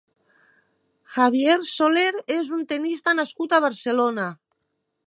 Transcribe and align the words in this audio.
Javier 1.17 1.57
Soler 1.73 2.09
és 2.39 2.51
un 2.59 2.67
tennista 2.73 3.17
nascut 3.21 3.57
a 3.61 3.65
Barcelona. 3.69 4.29